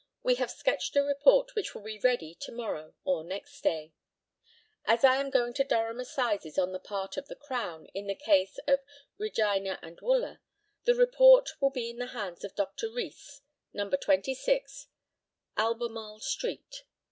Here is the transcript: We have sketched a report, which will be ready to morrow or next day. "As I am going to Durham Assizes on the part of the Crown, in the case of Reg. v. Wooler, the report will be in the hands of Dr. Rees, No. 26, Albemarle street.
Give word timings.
We 0.23 0.33
have 0.41 0.49
sketched 0.49 0.95
a 0.95 1.03
report, 1.03 1.53
which 1.53 1.75
will 1.75 1.83
be 1.83 1.99
ready 1.99 2.33
to 2.33 2.51
morrow 2.51 2.95
or 3.03 3.23
next 3.23 3.61
day. 3.61 3.93
"As 4.83 5.03
I 5.03 5.17
am 5.17 5.29
going 5.29 5.53
to 5.53 5.63
Durham 5.63 5.99
Assizes 5.99 6.57
on 6.57 6.71
the 6.71 6.79
part 6.79 7.17
of 7.17 7.27
the 7.27 7.35
Crown, 7.35 7.85
in 7.93 8.07
the 8.07 8.15
case 8.15 8.57
of 8.67 8.79
Reg. 9.19 9.35
v. 9.35 9.95
Wooler, 10.01 10.41
the 10.85 10.95
report 10.95 11.51
will 11.61 11.69
be 11.69 11.91
in 11.91 11.97
the 11.99 12.07
hands 12.17 12.43
of 12.43 12.55
Dr. 12.55 12.89
Rees, 12.89 13.43
No. 13.73 13.91
26, 13.91 14.87
Albemarle 15.55 16.19
street. 16.19 16.83